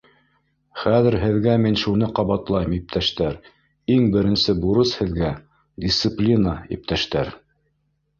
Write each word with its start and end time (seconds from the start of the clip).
Хәҙер 0.83 1.15
һеҙгә 1.23 1.51
мин 1.65 1.75
шуны 1.81 2.07
ҡабатлайым, 2.19 2.73
иптәштәр, 2.77 3.35
иң 3.97 4.07
беренсе 4.15 4.55
бурыс 4.63 4.95
һеҙгә— 5.03 5.29
дисциплина, 5.85 6.55
иптәштәр. 6.79 7.31